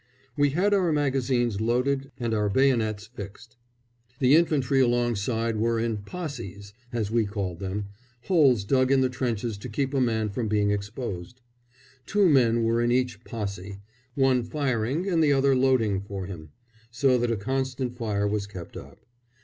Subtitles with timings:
[0.35, 3.55] We had our magazines loaded and our bayonets fixed.
[4.17, 7.85] The infantry alongside were in "possies," as we called them,
[8.23, 11.41] holes dug in the trenches to keep a man from being exposed.
[12.07, 13.77] Two men were in each "possy,"
[14.15, 16.49] one firing and the other loading for him,
[16.89, 19.05] so that a constant fire was kept up.